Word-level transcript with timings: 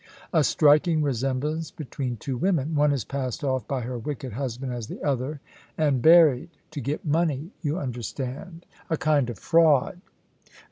"A 0.33 0.43
striking 0.43 1.03
resemblance 1.03 1.69
between 1.69 2.17
two 2.17 2.35
women. 2.35 2.73
One 2.73 2.91
is 2.91 3.05
passed 3.05 3.43
off 3.43 3.67
by 3.67 3.81
her 3.81 3.99
wicked 3.99 4.33
husband 4.33 4.73
as 4.73 4.87
the 4.87 4.99
other, 5.03 5.41
and 5.77 6.01
buried 6.01 6.49
to 6.71 6.81
get 6.81 7.05
money, 7.05 7.51
you 7.61 7.77
understand 7.77 8.65
a 8.89 8.97
kind 8.97 9.29
of 9.29 9.37
fraud." 9.37 10.01